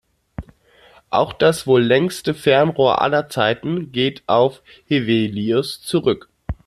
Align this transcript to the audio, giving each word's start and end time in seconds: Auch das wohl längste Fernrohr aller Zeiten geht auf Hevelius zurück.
Auch 1.11 1.31
das 1.31 1.67
wohl 1.67 1.83
längste 1.83 2.33
Fernrohr 2.33 3.03
aller 3.03 3.29
Zeiten 3.29 3.91
geht 3.91 4.23
auf 4.25 4.63
Hevelius 4.87 5.79
zurück. 5.83 6.27